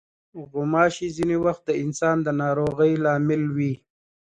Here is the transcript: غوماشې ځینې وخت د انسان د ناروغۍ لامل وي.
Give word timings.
غوماشې 0.49 1.07
ځینې 1.15 1.37
وخت 1.45 1.63
د 1.67 1.71
انسان 1.83 2.17
د 2.23 2.27
ناروغۍ 2.41 2.93
لامل 3.03 3.41
وي. 3.55 3.73